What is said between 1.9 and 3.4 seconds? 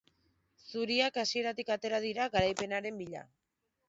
dira garaipenaren bila.